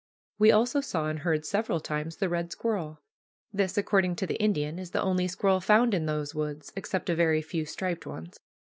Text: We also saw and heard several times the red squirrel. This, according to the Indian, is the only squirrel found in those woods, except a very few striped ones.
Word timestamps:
We 0.39 0.51
also 0.51 0.81
saw 0.81 1.09
and 1.09 1.19
heard 1.19 1.45
several 1.45 1.79
times 1.79 2.15
the 2.15 2.27
red 2.27 2.51
squirrel. 2.51 3.03
This, 3.53 3.77
according 3.77 4.15
to 4.15 4.25
the 4.25 4.41
Indian, 4.41 4.79
is 4.79 4.89
the 4.89 5.03
only 5.03 5.27
squirrel 5.27 5.61
found 5.61 5.93
in 5.93 6.07
those 6.07 6.33
woods, 6.33 6.73
except 6.75 7.11
a 7.11 7.15
very 7.15 7.43
few 7.43 7.65
striped 7.67 8.07
ones. 8.07 8.39